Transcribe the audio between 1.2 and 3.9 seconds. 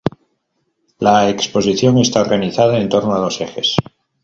exposición está organizada en torno a dos ejes.